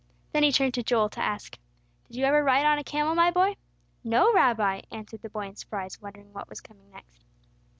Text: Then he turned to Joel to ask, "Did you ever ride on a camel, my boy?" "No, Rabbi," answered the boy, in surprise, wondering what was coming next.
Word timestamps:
Then 0.33 0.41
he 0.41 0.51
turned 0.51 0.73
to 0.73 0.81
Joel 0.81 1.09
to 1.09 1.19
ask, 1.21 1.59
"Did 2.07 2.15
you 2.17 2.25
ever 2.25 2.43
ride 2.43 2.65
on 2.65 2.79
a 2.79 2.83
camel, 2.83 3.13
my 3.13 3.29
boy?" 3.29 3.55
"No, 4.03 4.33
Rabbi," 4.33 4.81
answered 4.89 5.21
the 5.21 5.29
boy, 5.29 5.45
in 5.49 5.55
surprise, 5.55 6.01
wondering 6.01 6.33
what 6.33 6.49
was 6.49 6.59
coming 6.59 6.89
next. 6.89 7.23